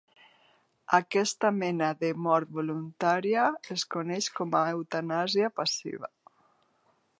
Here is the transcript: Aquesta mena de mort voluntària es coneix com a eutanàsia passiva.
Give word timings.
Aquesta 0.97 1.51
mena 1.57 1.89
de 1.99 2.09
mort 2.29 2.55
voluntària 2.61 3.45
es 3.77 3.85
coneix 3.97 4.31
com 4.41 4.59
a 4.61 4.65
eutanàsia 4.73 5.55
passiva. 5.63 6.13